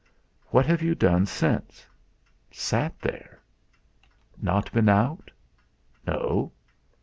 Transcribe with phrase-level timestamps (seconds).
[0.47, 1.85] "What have you done since?"
[2.49, 3.39] "Sat there."
[4.41, 5.29] "Not been out?"
[6.07, 6.53] "No."